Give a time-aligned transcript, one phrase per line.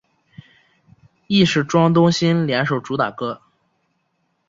[1.27, 3.39] 亦是庄冬昕联手主打歌。